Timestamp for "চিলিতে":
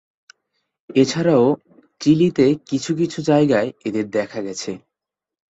2.01-2.45